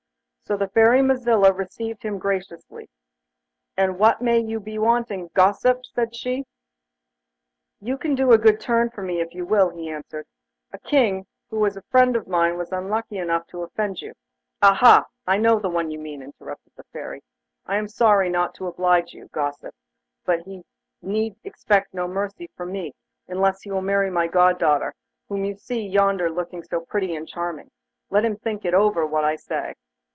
So 0.43 0.57
the 0.57 0.67
Fairy 0.67 0.99
Mazilla 1.01 1.53
received 1.57 2.03
him 2.03 2.19
graciously. 2.19 2.89
'And 3.77 3.97
what 3.97 4.21
may 4.21 4.37
you 4.37 4.59
be 4.59 4.77
wanting, 4.77 5.29
Gossip?' 5.33 5.85
said 5.85 6.13
she. 6.13 6.45
'You 7.79 7.97
can 7.97 8.15
do 8.15 8.33
a 8.33 8.37
good 8.37 8.59
turn 8.59 8.89
for 8.89 9.01
me 9.01 9.21
if 9.21 9.33
you 9.33 9.45
will;' 9.45 9.69
he 9.69 9.89
answered. 9.89 10.27
'A 10.73 10.79
King, 10.79 11.25
who 11.49 11.63
is 11.63 11.77
a 11.77 11.81
friend 11.83 12.17
of 12.17 12.27
mine, 12.27 12.57
was 12.57 12.69
unlucky 12.73 13.17
enough 13.17 13.47
to 13.47 13.61
offend 13.63 14.01
you' 14.01 14.11
'Aha! 14.61 15.05
I 15.25 15.37
know 15.37 15.57
who 15.57 15.87
you 15.89 15.97
mean,' 15.97 16.21
interrupted 16.21 16.73
the 16.75 16.83
Fairy. 16.91 17.23
'I 17.65 17.77
am 17.77 17.87
sorry 17.87 18.29
not 18.29 18.53
to 18.55 18.67
oblige 18.67 19.13
you, 19.13 19.29
Gossip, 19.29 19.73
but 20.25 20.41
he 20.41 20.65
need 21.01 21.37
expect 21.45 21.93
no 21.93 22.09
mercy 22.09 22.47
from 22.57 22.73
me 22.73 22.93
unless 23.25 23.61
he 23.61 23.71
will 23.71 23.81
marry 23.81 24.09
my 24.09 24.27
goddaughter, 24.27 24.95
whom 25.29 25.45
you 25.45 25.55
see 25.55 25.81
yonder 25.87 26.29
looking 26.29 26.61
so 26.61 26.81
pretty 26.81 27.15
and 27.15 27.25
charming. 27.29 27.71
Let 28.09 28.25
him 28.25 28.35
think 28.35 28.65
over 28.65 29.07
what 29.07 29.23
I 29.23 29.37
say. 29.37 29.75